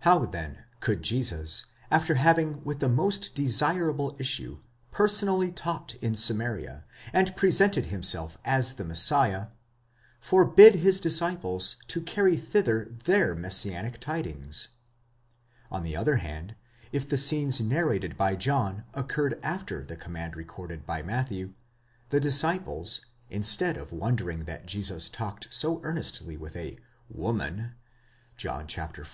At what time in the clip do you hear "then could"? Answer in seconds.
0.26-1.02